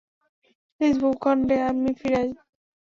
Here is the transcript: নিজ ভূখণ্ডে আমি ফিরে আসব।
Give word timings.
নিজ 0.81 0.95
ভূখণ্ডে 1.01 1.57
আমি 1.69 1.91
ফিরে 1.99 2.17
আসব। 2.21 2.37